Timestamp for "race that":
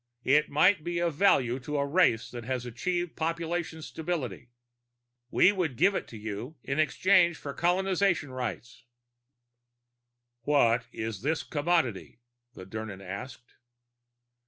1.85-2.43